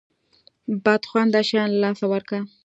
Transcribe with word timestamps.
بد 0.83 1.01
خونده 1.09 1.41
شیان 1.49 1.69
له 1.71 1.77
لاسه 1.83 2.05
ورکه. 2.09 2.37